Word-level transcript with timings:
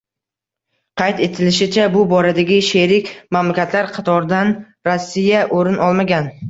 Qayd 1.01 1.21
etilishicha, 1.25 1.85
bu 1.97 2.07
boradagi 2.15 2.59
sherik 2.71 3.13
mamlakatlar 3.39 3.95
qatoridan 4.01 4.59
Rossiya 4.93 5.49
oʻrin 5.63 5.83
olmagan. 5.91 6.35